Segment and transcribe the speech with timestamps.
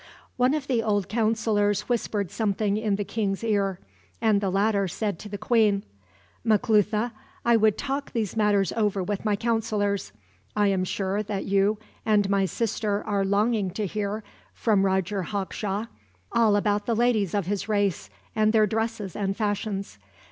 [0.35, 3.79] One of the old counselors whispered something in the king's ear,
[4.19, 5.83] and the latter said to the queen:
[6.43, 7.11] "Maclutha,
[7.45, 10.11] I would talk these matters over with my counselors.
[10.55, 14.23] I am sure that you and my sister are longing to hear,
[14.55, 15.85] from Roger Hawkshaw,
[16.31, 19.99] all about the ladies of his race, and their dresses and fashions.